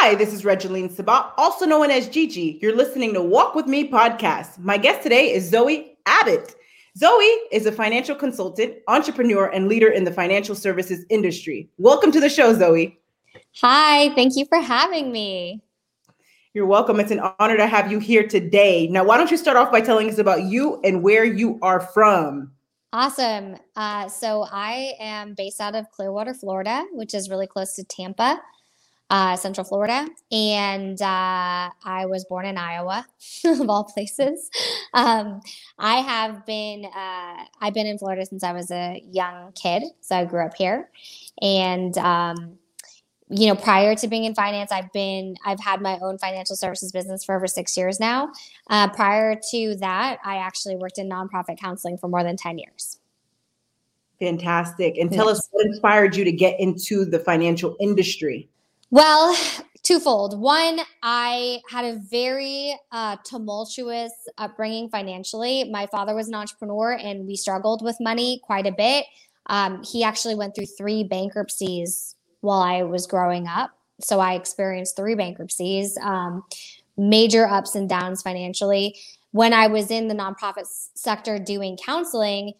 [0.00, 2.60] Hi, this is Regeline Sabat, also known as Gigi.
[2.62, 4.56] You're listening to Walk With Me podcast.
[4.56, 6.54] My guest today is Zoe Abbott.
[6.96, 11.68] Zoe is a financial consultant, entrepreneur, and leader in the financial services industry.
[11.78, 12.96] Welcome to the show, Zoe.
[13.60, 15.60] Hi, thank you for having me.
[16.54, 17.00] You're welcome.
[17.00, 18.86] It's an honor to have you here today.
[18.86, 21.80] Now, why don't you start off by telling us about you and where you are
[21.80, 22.52] from?
[22.92, 23.56] Awesome.
[23.74, 28.40] Uh, so, I am based out of Clearwater, Florida, which is really close to Tampa
[29.10, 33.06] uh, Central Florida, and uh, I was born in Iowa,
[33.44, 34.50] of all places.
[34.94, 35.40] Um,
[35.78, 40.16] I have been uh, I've been in Florida since I was a young kid, so
[40.16, 40.90] I grew up here,
[41.40, 42.58] and um,
[43.30, 46.92] you know, prior to being in finance, I've been I've had my own financial services
[46.92, 48.30] business for over six years now.
[48.68, 52.98] Uh, prior to that, I actually worked in nonprofit counseling for more than ten years.
[54.18, 54.98] Fantastic.
[54.98, 55.38] And tell yes.
[55.38, 58.48] us what inspired you to get into the financial industry.
[58.90, 59.36] Well,
[59.82, 60.40] twofold.
[60.40, 65.64] One, I had a very uh, tumultuous upbringing financially.
[65.70, 69.04] My father was an entrepreneur and we struggled with money quite a bit.
[69.46, 73.72] Um, he actually went through three bankruptcies while I was growing up.
[74.00, 76.44] So I experienced three bankruptcies, um,
[76.96, 78.96] major ups and downs financially.
[79.32, 82.54] When I was in the nonprofit sector doing counseling,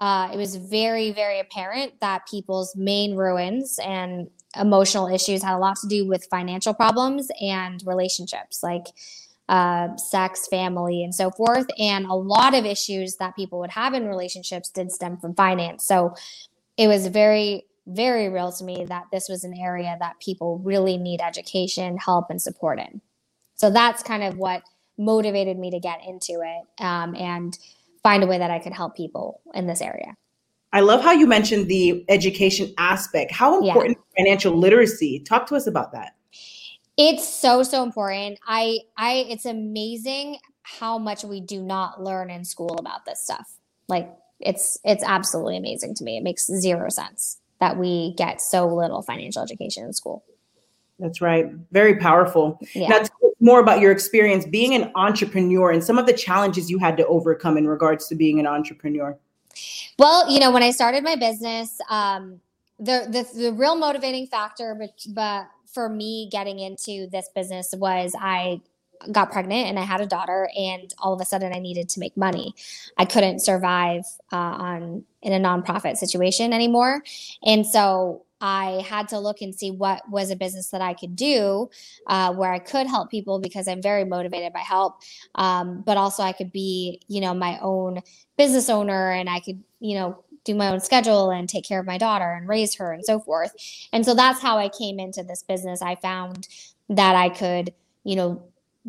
[0.00, 5.58] uh, it was very, very apparent that people's main ruins and emotional issues had a
[5.58, 8.86] lot to do with financial problems and relationships like
[9.48, 11.66] uh, sex, family, and so forth.
[11.78, 15.84] And a lot of issues that people would have in relationships did stem from finance.
[15.84, 16.14] So
[16.76, 20.96] it was very, very real to me that this was an area that people really
[20.96, 23.00] need education, help, and support in.
[23.56, 24.62] So that's kind of what
[24.96, 27.58] motivated me to get into it um, and
[28.02, 30.14] find a way that I could help people in this area.
[30.72, 33.32] I love how you mentioned the education aspect.
[33.32, 34.22] How important yeah.
[34.22, 35.20] financial literacy?
[35.20, 36.14] Talk to us about that.
[36.96, 38.38] It's so so important.
[38.46, 43.58] I I it's amazing how much we do not learn in school about this stuff.
[43.88, 46.16] Like it's it's absolutely amazing to me.
[46.16, 50.24] It makes zero sense that we get so little financial education in school.
[50.98, 51.50] That's right.
[51.72, 52.58] Very powerful.
[52.74, 52.88] Yeah.
[52.88, 53.02] Now,
[53.40, 57.06] more about your experience being an entrepreneur and some of the challenges you had to
[57.06, 59.18] overcome in regards to being an entrepreneur.
[60.00, 62.40] Well, you know, when I started my business, um,
[62.78, 68.14] the, the the real motivating factor, but but for me getting into this business was
[68.18, 68.62] I
[69.12, 72.00] got pregnant and I had a daughter, and all of a sudden I needed to
[72.00, 72.54] make money.
[72.96, 77.02] I couldn't survive uh, on in a nonprofit situation anymore,
[77.44, 81.16] and so I had to look and see what was a business that I could
[81.16, 81.70] do
[82.06, 85.00] uh, where I could help people because I'm very motivated by help.
[85.34, 88.00] Um, but also, I could be, you know, my own
[88.36, 91.86] business owner and I could, you know, do my own schedule and take care of
[91.86, 93.52] my daughter and raise her and so forth.
[93.92, 95.82] And so that's how I came into this business.
[95.82, 96.48] I found
[96.88, 97.74] that I could,
[98.04, 98.42] you know,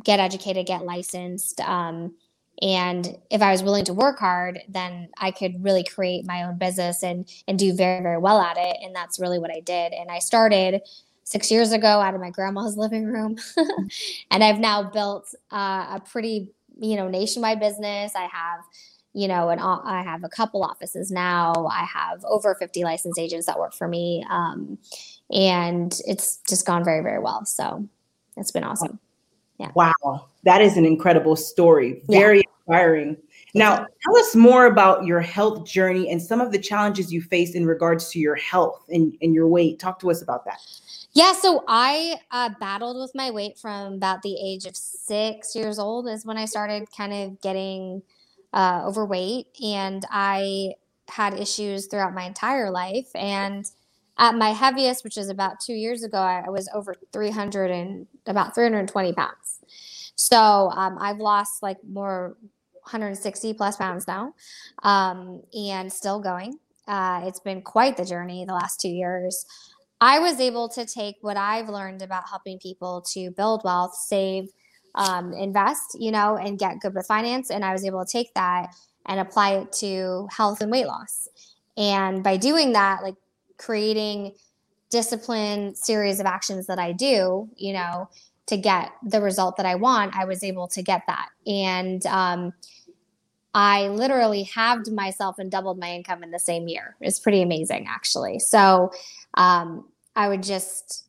[0.03, 1.59] get educated, get licensed.
[1.61, 2.15] Um,
[2.61, 6.57] and if i was willing to work hard then i could really create my own
[6.57, 8.77] business and and do very very well at it.
[8.83, 9.93] And that's really what i did.
[9.93, 10.81] And i started
[11.23, 13.37] six years ago out of my grandma's living room.
[14.31, 18.15] And i've now built uh, a pretty you know nationwide business.
[18.15, 18.61] I have
[19.13, 21.53] you know and i have a couple offices now.
[21.69, 24.25] I have over 50 licensed agents that work for me.
[24.29, 24.77] Um,
[25.31, 27.45] and it's just gone very very well.
[27.45, 27.87] So
[28.37, 28.99] it's been awesome
[29.61, 29.71] yeah.
[29.75, 30.25] Wow.
[30.43, 32.01] That is an incredible story.
[32.09, 32.43] Very yeah.
[32.57, 33.17] inspiring.
[33.53, 37.53] Now, tell us more about your health journey and some of the challenges you faced
[37.53, 39.77] in regards to your health and, and your weight.
[39.77, 40.59] Talk to us about that.
[41.13, 45.77] Yeah, so I uh, battled with my weight from about the age of six years
[45.77, 48.01] old, is when I started kind of getting
[48.53, 49.47] uh, overweight.
[49.61, 50.75] And I
[51.07, 53.09] had issues throughout my entire life.
[53.13, 53.69] And
[54.17, 58.53] at my heaviest, which is about two years ago, I, was over 300 and about
[58.53, 59.33] 320 pounds.
[60.15, 62.37] So um, I've lost like more
[62.83, 64.33] 160 plus pounds now
[64.83, 66.57] um, and still going.
[66.87, 69.45] Uh, it's been quite the journey the last two years.
[69.99, 74.49] I was able to take what I've learned about helping people to build wealth, save,
[74.95, 77.51] um, invest, you know, and get good with finance.
[77.51, 78.73] And I was able to take that
[79.05, 81.27] and apply it to health and weight loss.
[81.77, 83.15] And by doing that, like
[83.57, 84.33] creating
[84.89, 88.09] discipline series of actions that I do, you know,
[88.51, 91.29] to get the result that I want, I was able to get that.
[91.47, 92.51] And um,
[93.53, 96.97] I literally halved myself and doubled my income in the same year.
[96.99, 98.39] It's pretty amazing, actually.
[98.39, 98.91] So
[99.35, 99.87] um,
[100.17, 101.05] I would just,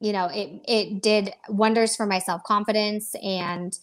[0.00, 3.76] you know, it it did wonders for my self confidence and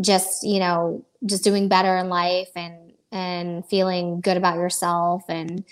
[0.00, 5.64] just, you know, just doing better in life and and feeling good about yourself and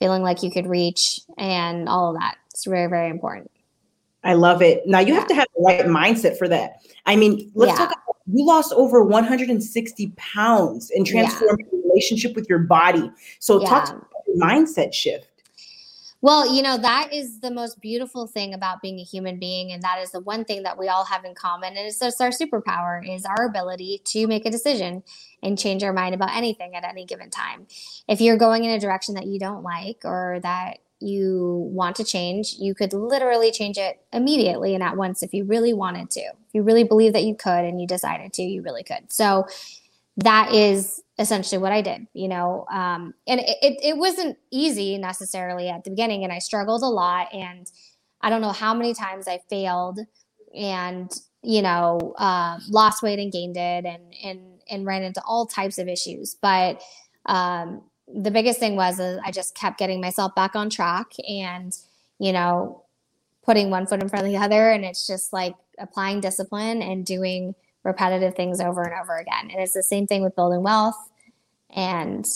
[0.00, 2.36] feeling like you could reach and all of that.
[2.50, 3.50] It's very, very important.
[4.24, 4.86] I love it.
[4.86, 5.20] Now you yeah.
[5.20, 6.82] have to have the right mindset for that.
[7.06, 7.86] I mean, let's yeah.
[7.86, 11.66] talk about you lost over 160 pounds and transformed yeah.
[11.72, 13.10] your relationship with your body.
[13.38, 15.28] So talk about your mindset shift.
[16.24, 19.72] Well, you know, that is the most beautiful thing about being a human being.
[19.72, 21.76] And that is the one thing that we all have in common.
[21.76, 25.02] And it's just our superpower is our ability to make a decision
[25.42, 27.66] and change our mind about anything at any given time.
[28.08, 32.04] If you're going in a direction that you don't like or that you want to
[32.04, 36.20] change, you could literally change it immediately and at once if you really wanted to.
[36.20, 39.12] If you really believe that you could and you decided to, you really could.
[39.12, 39.46] So
[40.16, 42.66] that is essentially what I did, you know.
[42.70, 46.86] Um, and it, it, it wasn't easy necessarily at the beginning, and I struggled a
[46.86, 47.32] lot.
[47.32, 47.70] And
[48.20, 50.00] I don't know how many times I failed
[50.56, 51.10] and,
[51.42, 54.40] you know, uh, lost weight and gained it and, and,
[54.70, 56.36] and ran into all types of issues.
[56.40, 56.80] But
[57.26, 61.76] um, the biggest thing was uh, I just kept getting myself back on track and,
[62.18, 62.84] you know,
[63.42, 64.70] putting one foot in front of the other.
[64.70, 69.50] And it's just like applying discipline and doing repetitive things over and over again.
[69.50, 71.10] And it's the same thing with building wealth
[71.74, 72.26] and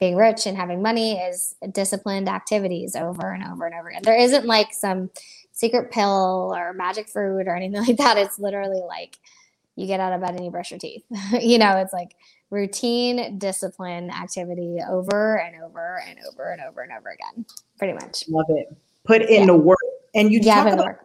[0.00, 4.02] being rich and having money is disciplined activities over and over and over again.
[4.02, 5.10] There isn't like some
[5.52, 8.18] secret pill or magic fruit or anything like that.
[8.18, 9.18] It's literally like
[9.76, 11.04] you get out of bed and you brush your teeth.
[11.40, 12.14] you know, it's like
[12.54, 17.44] routine discipline activity over and over and over and over and over again.
[17.78, 18.24] Pretty much.
[18.28, 18.74] Love it.
[19.04, 19.46] Put in yeah.
[19.46, 19.78] the work.
[20.14, 20.96] And you yeah, talk about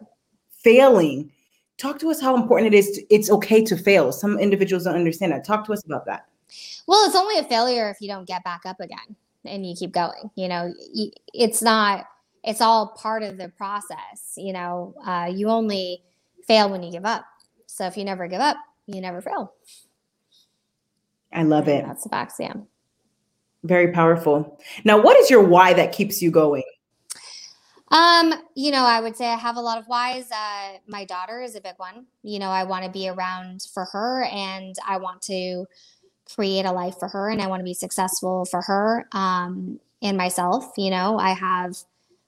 [0.62, 1.32] failing
[1.80, 4.94] talk to us how important it is to, it's okay to fail some individuals don't
[4.94, 6.26] understand that talk to us about that
[6.86, 9.16] well it's only a failure if you don't get back up again
[9.46, 10.72] and you keep going you know
[11.32, 12.06] it's not
[12.44, 16.02] it's all part of the process you know uh, you only
[16.46, 17.24] fail when you give up
[17.66, 18.56] so if you never give up
[18.86, 19.54] you never fail
[21.32, 22.54] i love it that's the facts yeah
[23.62, 26.64] very powerful now what is your why that keeps you going
[27.90, 30.30] um, you know, I would say I have a lot of whys.
[30.30, 32.06] Uh, my daughter is a big one.
[32.22, 35.66] You know, I want to be around for her and I want to
[36.34, 40.16] create a life for her and I want to be successful for her um, and
[40.16, 40.72] myself.
[40.76, 41.76] You know, I have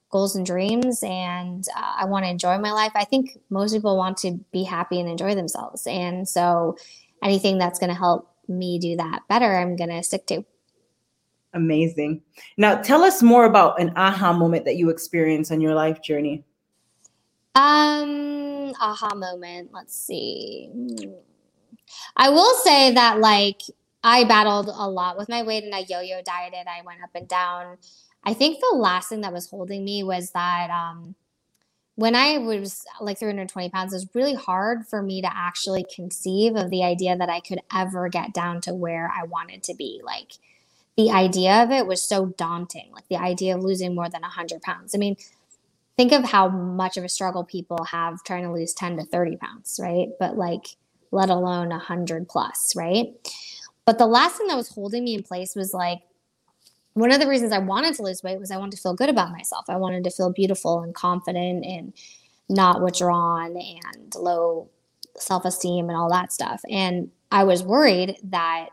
[0.09, 2.91] goals and dreams and uh, I want to enjoy my life.
[2.93, 5.87] I think most people want to be happy and enjoy themselves.
[5.87, 6.77] And so
[7.23, 10.43] anything that's going to help me do that better, I'm going to stick to.
[11.53, 12.21] Amazing.
[12.57, 16.43] Now, tell us more about an aha moment that you experienced on your life journey.
[17.55, 19.69] Um, aha moment.
[19.71, 20.71] Let's see.
[22.15, 23.61] I will say that like
[24.03, 26.67] I battled a lot with my weight and I yo-yo dieted.
[26.67, 27.77] I went up and down.
[28.23, 31.15] I think the last thing that was holding me was that um
[31.95, 36.55] when I was like 320 pounds, it was really hard for me to actually conceive
[36.55, 40.01] of the idea that I could ever get down to where I wanted to be.
[40.03, 40.33] Like
[40.97, 44.61] the idea of it was so daunting like the idea of losing more than 100
[44.61, 44.93] pounds.
[44.95, 45.17] I mean
[45.95, 49.37] think of how much of a struggle people have trying to lose 10 to 30
[49.37, 50.09] pounds right?
[50.19, 50.75] But like
[51.11, 53.07] let alone 100 plus right?
[53.85, 56.01] But the last thing that was holding me in place was like
[56.93, 59.09] one of the reasons i wanted to lose weight was i wanted to feel good
[59.09, 61.93] about myself i wanted to feel beautiful and confident and
[62.49, 64.69] not withdrawn and low
[65.17, 68.69] self-esteem and all that stuff and i was worried that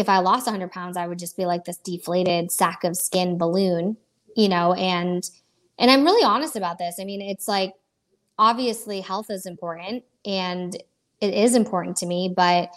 [0.00, 3.38] if I lost 100 pounds, I would just be like this deflated sack of skin
[3.38, 3.96] balloon,
[4.36, 5.28] you know, and
[5.78, 6.96] and I'm really honest about this.
[7.00, 7.74] I mean, it's like
[8.38, 10.74] obviously health is important and
[11.20, 12.70] it is important to me, but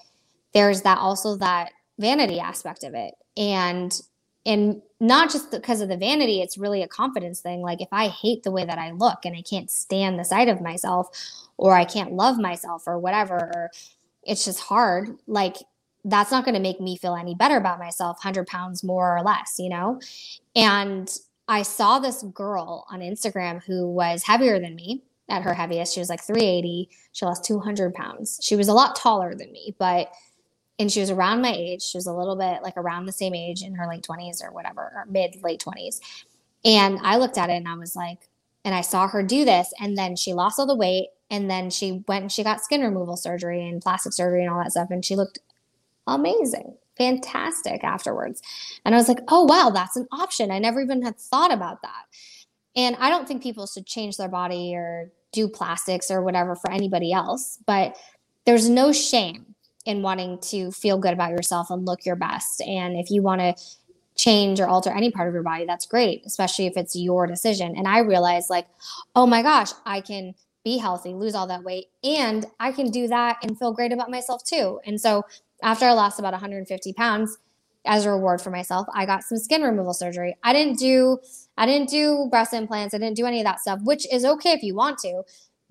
[0.54, 3.14] there's that also that vanity aspect of it.
[3.36, 4.00] And
[4.46, 7.62] and not just because of the vanity, it's really a confidence thing.
[7.62, 10.50] Like if I hate the way that I look and I can't stand the sight
[10.50, 11.10] of myself
[11.58, 13.72] or I can't love myself or whatever, or
[14.24, 15.18] it's just hard.
[15.28, 15.58] Like
[16.06, 19.22] that's not going to make me feel any better about myself 100 pounds more or
[19.22, 20.00] less you know
[20.56, 25.94] and i saw this girl on instagram who was heavier than me at her heaviest
[25.94, 29.74] she was like 380 she lost 200 pounds she was a lot taller than me
[29.78, 30.12] but
[30.80, 33.36] and she was around my age she was a little bit like around the same
[33.36, 36.00] age in her late 20s or whatever or mid late 20s
[36.66, 38.30] and i looked at it and i was like
[38.66, 41.70] and i saw her do this and then she lost all the weight and then
[41.70, 44.90] she went and she got skin removal surgery and plastic surgery and all that stuff
[44.92, 45.40] and she looked
[46.08, 48.42] amazing, fantastic afterwards.
[48.86, 50.52] And I was like, oh, wow, that's an option.
[50.52, 52.06] I never even had thought about that.
[52.76, 56.72] And I don't think people should change their body or do plastics or whatever for
[56.72, 57.98] anybody else, but
[58.46, 59.53] there's no shame
[59.86, 62.62] in wanting to feel good about yourself and look your best.
[62.62, 63.56] And if you want to
[64.16, 67.76] change or alter any part of your body, that's great, especially if it's your decision.
[67.76, 68.68] And I realized, like,
[69.16, 73.08] oh my gosh, I can be healthy, lose all that weight, and I can do
[73.08, 74.80] that and feel great about myself too.
[74.86, 75.24] And so
[75.62, 77.38] after I lost about 150 pounds,
[77.86, 80.36] as a reward for myself, I got some skin removal surgery.
[80.44, 81.20] I didn't do
[81.58, 82.96] I didn't do breast implants.
[82.96, 85.24] I didn't do any of that stuff, which is okay if you want to.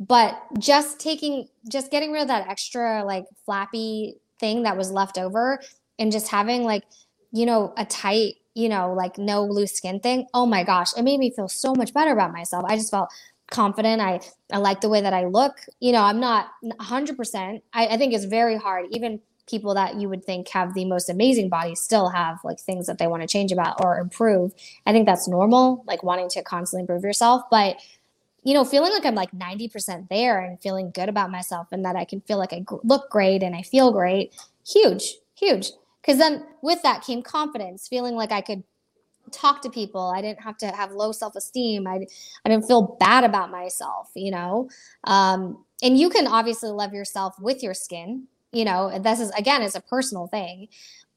[0.09, 5.17] But just taking just getting rid of that extra like flappy thing that was left
[5.17, 5.61] over
[5.99, 6.83] and just having like,
[7.31, 10.27] you know, a tight, you know, like no loose skin thing.
[10.35, 12.65] Oh my gosh, it made me feel so much better about myself.
[12.67, 13.11] I just felt
[13.51, 14.01] confident.
[14.01, 14.21] I
[14.53, 15.59] I like the way that I look.
[15.79, 17.63] You know, I'm not 100%.
[17.73, 21.11] I, I think it's very hard, even people that you would think have the most
[21.11, 24.53] amazing bodies still have like things that they want to change about or improve.
[24.87, 27.43] I think that's normal, like wanting to constantly improve yourself.
[27.51, 27.77] But,
[28.43, 31.97] you know, feeling like I'm like 90% there and feeling good about myself and that
[31.97, 34.35] I can feel like I look great and I feel great,
[34.67, 35.71] huge, huge.
[36.01, 38.65] Because then with that came confidence, feeling like I could
[39.31, 40.13] talk to people.
[40.15, 41.87] I didn't have to have low self esteem.
[41.87, 42.07] I,
[42.45, 44.69] I didn't feel bad about myself, you know?
[45.05, 49.63] Um, and you can obviously love yourself with your skin you know this is again
[49.63, 50.69] it's a personal thing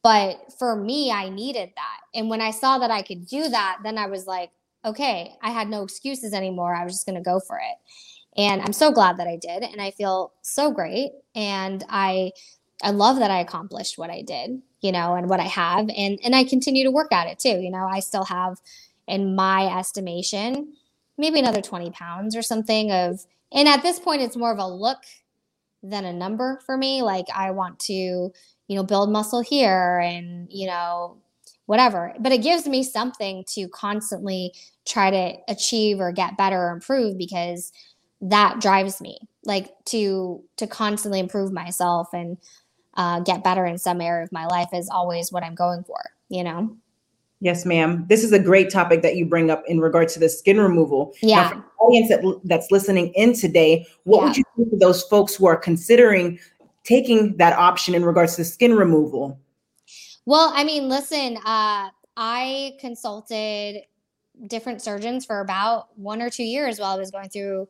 [0.02, 3.80] but for me i needed that and when i saw that i could do that
[3.84, 4.50] then i was like
[4.86, 6.76] okay i had no excuses anymore.
[6.76, 7.78] I was just going to go for it.
[8.38, 12.32] And i'm so glad that i did and i feel so great and i
[12.84, 16.20] i love that i accomplished what i did you know and what i have and
[16.24, 17.88] and i continue to work at it too you know.
[17.88, 18.58] I still have
[19.08, 20.74] in my estimation
[21.18, 24.68] maybe another 20 pounds or something of and at this point it's more of a
[24.68, 25.00] look
[25.90, 27.02] than a number for me.
[27.02, 31.18] Like I want to, you know, build muscle here and, you know,
[31.66, 32.14] whatever.
[32.20, 34.54] But it gives me something to constantly
[34.86, 37.72] try to achieve or get better or improve because
[38.22, 42.38] that drives me like to to constantly improve myself and
[42.96, 46.00] uh, get better in some area of my life is always what I'm going for,
[46.30, 46.76] you know?
[47.42, 48.06] Yes, ma'am.
[48.08, 51.14] This is a great topic that you bring up in regards to the skin removal.
[51.22, 51.52] Yeah.
[51.54, 54.24] Now, audience that, that's listening in today, what yeah.
[54.24, 56.40] would you say to those folks who are considering
[56.86, 59.38] taking that option in regards to skin removal?
[60.26, 63.84] Well, I mean, listen, uh, I consulted
[64.48, 67.68] different surgeons for about one or two years while I was going through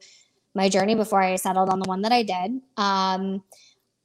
[0.53, 2.62] my journey before I settled on the one that I did.
[2.77, 3.43] Um,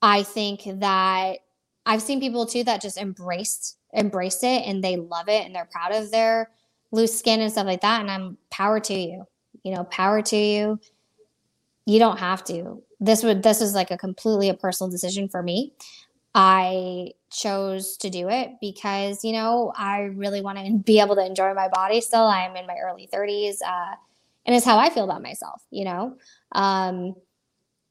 [0.02, 1.38] I think that
[1.86, 5.68] I've seen people too that just embraced embrace it and they love it and they're
[5.70, 6.50] proud of their
[6.92, 8.00] loose skin and stuff like that.
[8.00, 9.26] And I'm power to you,
[9.64, 10.80] you know, power to you.
[11.86, 12.82] You don't have to.
[13.00, 15.72] This would this is like a completely a personal decision for me.
[16.34, 21.24] I chose to do it because you know I really want to be able to
[21.24, 22.00] enjoy my body.
[22.00, 23.94] Still, I'm in my early 30s, uh,
[24.46, 25.62] and it's how I feel about myself.
[25.70, 26.16] You know,
[26.52, 27.14] um,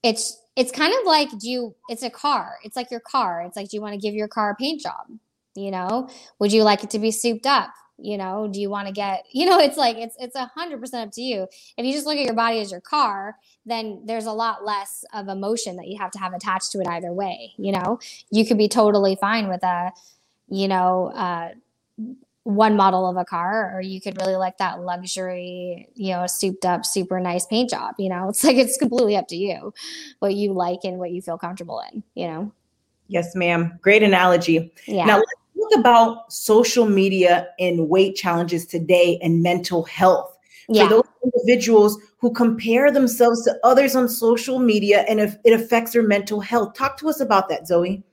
[0.03, 1.75] it's it's kind of like do you?
[1.89, 2.55] It's a car.
[2.63, 3.41] It's like your car.
[3.41, 5.08] It's like do you want to give your car a paint job?
[5.55, 8.88] you know would you like it to be souped up you know do you want
[8.88, 11.86] to get you know it's like it's it's a hundred percent up to you if
[11.86, 13.36] you just look at your body as your car
[13.69, 16.88] then there's a lot less of emotion that you have to have attached to it
[16.88, 17.99] either way you know?
[18.31, 19.91] You could be totally fine with a
[20.47, 21.49] you know uh
[22.43, 26.65] one model of a car or you could really like that luxury you know souped
[26.65, 28.29] up super nice paint job you know?
[28.29, 29.73] It's like it's completely up to you
[30.19, 32.51] what you like and what you feel comfortable in you know?
[33.07, 33.79] Yes ma'am.
[33.81, 34.71] Great analogy.
[34.85, 35.05] Yeah.
[35.05, 35.21] Now
[35.59, 40.38] talk about social media and weight challenges today and mental health
[40.69, 40.88] yeah.
[40.88, 45.93] for those individuals who compare themselves to others on social media and if it affects
[45.93, 46.73] their mental health.
[46.73, 48.03] Talk to us about that, Zoe.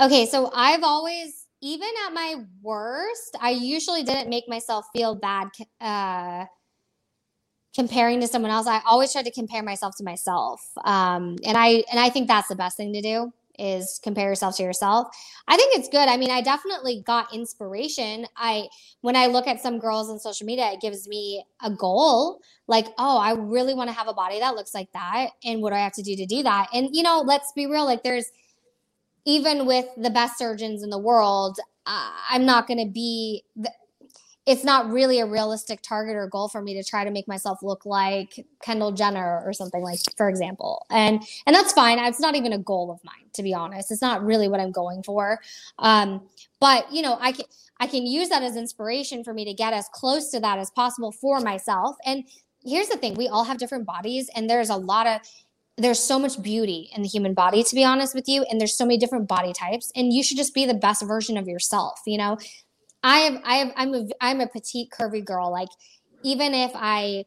[0.00, 5.48] Okay, so I've always, even at my worst, I usually didn't make myself feel bad
[5.80, 6.46] uh,
[7.74, 8.66] comparing to someone else.
[8.66, 12.48] I always tried to compare myself to myself, um, and I and I think that's
[12.48, 15.08] the best thing to do is compare yourself to yourself.
[15.48, 16.08] I think it's good.
[16.08, 18.26] I mean, I definitely got inspiration.
[18.36, 18.68] I
[19.02, 22.40] when I look at some girls on social media, it gives me a goal.
[22.66, 25.30] Like, oh, I really want to have a body that looks like that.
[25.44, 26.68] And what do I have to do to do that?
[26.72, 28.30] And you know, let's be real, like there's
[29.24, 33.44] even with the best surgeons in the world, uh, I'm not going to be
[34.46, 37.62] it's not really a realistic target or goal for me to try to make myself
[37.62, 40.84] look like Kendall Jenner or something like for example.
[40.90, 41.98] And and that's fine.
[41.98, 43.90] It's not even a goal of mine to be honest.
[43.90, 45.40] It's not really what I'm going for.
[45.78, 46.28] Um
[46.60, 47.46] but you know, I can
[47.80, 50.70] I can use that as inspiration for me to get as close to that as
[50.70, 51.96] possible for myself.
[52.04, 52.24] And
[52.64, 55.20] here's the thing, we all have different bodies and there's a lot of
[55.76, 58.76] there's so much beauty in the human body to be honest with you and there's
[58.76, 62.00] so many different body types and you should just be the best version of yourself
[62.06, 62.38] you know
[63.04, 65.52] I am I am I'm a I'm a petite curvy girl.
[65.52, 65.68] Like
[66.24, 67.26] even if I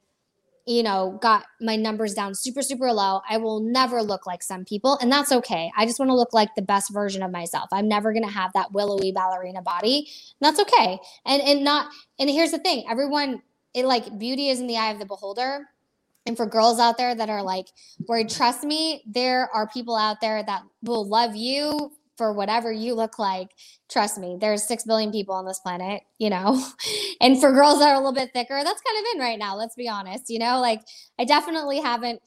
[0.66, 4.66] you know got my numbers down super super low, I will never look like some
[4.66, 5.72] people and that's okay.
[5.78, 7.70] I just want to look like the best version of myself.
[7.72, 10.10] I'm never going to have that willowy ballerina body.
[10.42, 10.98] that's okay.
[11.26, 12.84] And and not and here's the thing.
[12.90, 13.44] Everyone
[13.76, 15.70] it like beauty is in the eye of the beholder.
[16.26, 17.68] And for girls out there that are like
[18.06, 22.94] worried, trust me, there are people out there that will love you for whatever you
[22.96, 23.52] look like,
[23.90, 26.64] trust me, there's 6 billion people on this planet, you know.
[27.22, 29.56] and for girls that are a little bit thicker, that's kind of in right now,
[29.56, 30.60] let's be honest, you know?
[30.60, 30.82] Like
[31.20, 32.22] I definitely haven't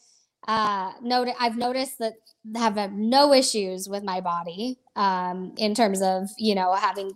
[0.49, 2.15] uh noted I've noticed that
[2.57, 7.13] have no issues with my body um in terms of, you know, having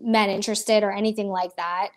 [0.00, 1.90] men interested or anything like that.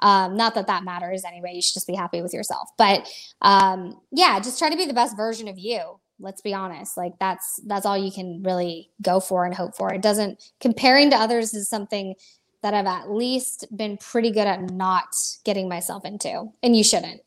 [0.00, 1.54] Um, not that that matters anyway.
[1.54, 2.68] You should just be happy with yourself.
[2.76, 3.08] But
[3.40, 5.98] um, yeah, just try to be the best version of you.
[6.18, 6.96] Let's be honest.
[6.96, 9.92] Like that's that's all you can really go for and hope for.
[9.92, 12.14] It doesn't comparing to others is something
[12.62, 17.20] that I've at least been pretty good at not getting myself into, and you shouldn't.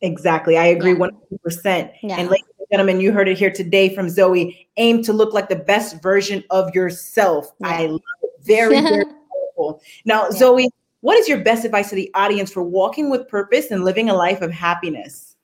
[0.00, 1.90] Exactly, I agree one hundred percent.
[2.02, 4.68] And ladies and gentlemen, you heard it here today from Zoe.
[4.76, 7.52] Aim to look like the best version of yourself.
[7.58, 7.68] Yeah.
[7.68, 8.30] I love it.
[8.42, 9.04] Very, very
[9.56, 9.82] powerful.
[10.04, 10.30] Now, yeah.
[10.30, 10.68] Zoe,
[11.00, 14.14] what is your best advice to the audience for walking with purpose and living a
[14.14, 15.36] life of happiness?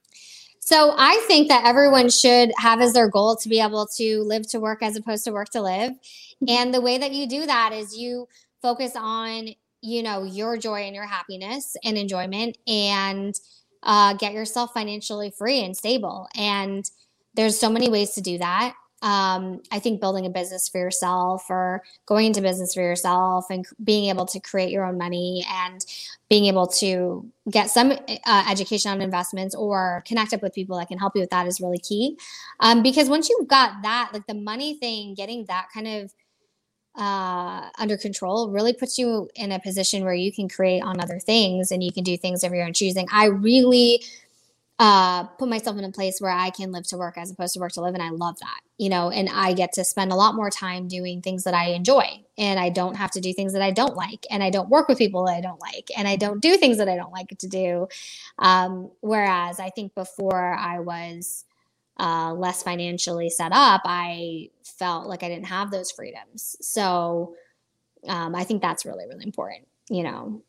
[0.66, 4.48] So I think that everyone should have as their goal to be able to live
[4.48, 5.92] to work as opposed to work to live.
[5.92, 6.48] Mm-hmm.
[6.48, 8.26] And the way that you do that is you
[8.62, 9.48] focus on,
[9.82, 13.34] you know, your joy and your happiness and enjoyment and
[13.82, 16.28] uh, get yourself financially free and stable.
[16.34, 16.88] And
[17.34, 18.74] there's so many ways to do that
[19.04, 23.66] um, I think building a business for yourself or going into business for yourself and
[23.84, 25.84] being able to create your own money and
[26.30, 27.92] being able to get some
[28.24, 31.46] uh, education on investments or connect up with people that can help you with that
[31.46, 32.16] is really key.
[32.60, 36.14] Um, because once you've got that, like the money thing, getting that kind of
[36.96, 41.18] uh, under control really puts you in a position where you can create on other
[41.18, 43.06] things and you can do things of your own choosing.
[43.12, 44.02] I really
[44.78, 47.60] uh, put myself in a place where I can live to work as opposed to
[47.60, 47.94] work to live.
[47.94, 50.88] And I love that, you know, and I get to spend a lot more time
[50.88, 52.24] doing things that I enjoy.
[52.36, 54.26] And I don't have to do things that I don't like.
[54.30, 55.90] And I don't work with people that I don't like.
[55.96, 57.86] And I don't do things that I don't like to do.
[58.40, 61.44] Um, whereas I think before I was
[62.00, 66.56] uh, less financially set up, I felt like I didn't have those freedoms.
[66.60, 67.36] So
[68.08, 70.42] um, I think that's really, really important, you know.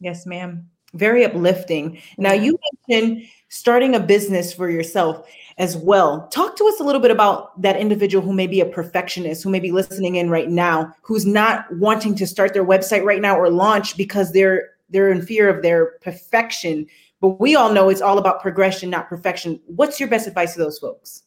[0.00, 2.00] Yes, ma'am very uplifting.
[2.16, 5.26] Now, you mentioned starting a business for yourself
[5.58, 6.28] as well.
[6.28, 9.50] Talk to us a little bit about that individual who may be a perfectionist, who
[9.50, 13.36] may be listening in right now, who's not wanting to start their website right now
[13.36, 16.86] or launch because they're they're in fear of their perfection.
[17.20, 19.60] But we all know it's all about progression, not perfection.
[19.66, 21.24] What's your best advice to those folks?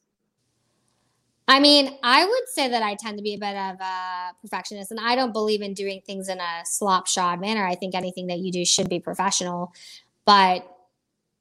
[1.51, 4.89] I mean, I would say that I tend to be a bit of a perfectionist,
[4.89, 7.67] and I don't believe in doing things in a slopshod manner.
[7.67, 9.73] I think anything that you do should be professional,
[10.25, 10.65] but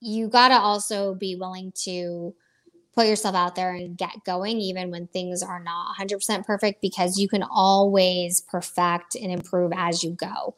[0.01, 2.35] you got to also be willing to
[2.93, 7.17] put yourself out there and get going, even when things are not 100% perfect, because
[7.17, 10.57] you can always perfect and improve as you go.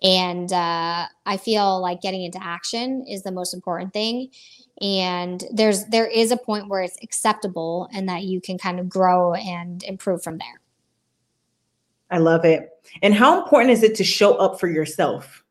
[0.00, 4.30] And uh, I feel like getting into action is the most important thing
[4.80, 8.88] and there's there is a point where it's acceptable and that you can kind of
[8.88, 10.60] grow and improve from there.
[12.10, 12.70] I love it.
[13.02, 15.44] And how important is it to show up for yourself?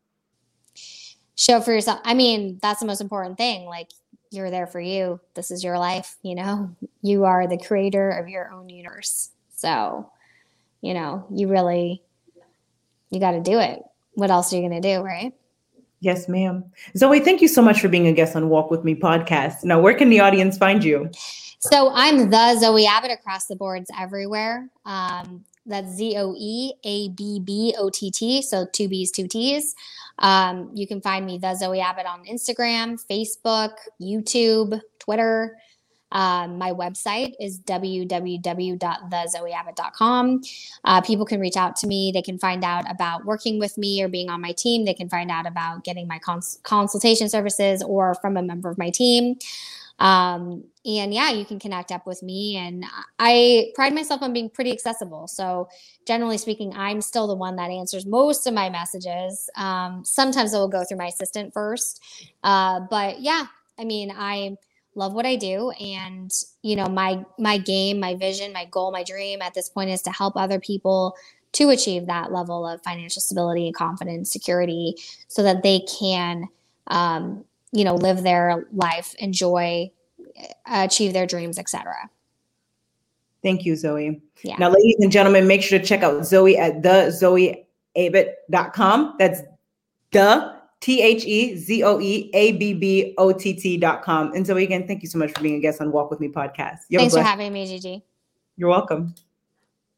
[1.34, 2.00] Show for yourself.
[2.04, 3.64] I mean that's the most important thing.
[3.64, 3.90] Like
[4.30, 5.20] you're there for you.
[5.34, 6.74] This is your life you know?
[7.04, 9.30] You are the creator of your own universe.
[9.56, 10.10] So
[10.82, 12.02] you know you really
[13.10, 13.82] you got to do it.
[14.14, 15.32] What else are you going to do right
[16.02, 16.64] Yes, ma'am.
[16.96, 19.62] Zoe, thank you so much for being a guest on Walk With Me podcast.
[19.62, 21.08] Now, where can the audience find you?
[21.60, 24.68] So I'm the Zoe Abbott across the boards everywhere.
[24.84, 28.42] Um, that's Z O E A B B O T T.
[28.42, 29.76] So two B's, two T's.
[30.18, 35.56] Um, you can find me, the Zoe Abbott, on Instagram, Facebook, YouTube, Twitter.
[36.12, 40.42] Um, my website is www.thezoeabbott.com.
[40.84, 42.12] Uh, people can reach out to me.
[42.12, 44.84] They can find out about working with me or being on my team.
[44.84, 48.78] They can find out about getting my cons- consultation services or from a member of
[48.78, 49.36] my team.
[49.98, 52.56] Um, and yeah, you can connect up with me.
[52.56, 52.84] And
[53.18, 55.28] I pride myself on being pretty accessible.
[55.28, 55.68] So,
[56.06, 59.48] generally speaking, I'm still the one that answers most of my messages.
[59.56, 62.02] Um, sometimes it will go through my assistant first.
[62.42, 63.46] Uh, but yeah,
[63.78, 64.56] I mean, I
[64.94, 66.30] love what I do and
[66.62, 70.02] you know my my game, my vision, my goal, my dream at this point is
[70.02, 71.16] to help other people
[71.52, 74.94] to achieve that level of financial stability and confidence, security
[75.28, 76.48] so that they can
[76.88, 79.90] um, you know live their life, enjoy,
[80.66, 82.10] achieve their dreams, etc.
[83.42, 84.20] Thank you, Zoe.
[84.42, 84.56] Yeah.
[84.58, 87.10] Now, ladies and gentlemen, make sure to check out Zoe at the
[87.96, 89.16] zoeabbott.com.
[89.18, 89.40] That's
[90.12, 94.32] the T H E Z O E A B B O T T dot com.
[94.34, 96.28] And Zoe, again, thank you so much for being a guest on Walk With Me
[96.28, 96.80] podcast.
[96.90, 98.04] Thanks for having me, Gigi.
[98.56, 99.14] You're welcome.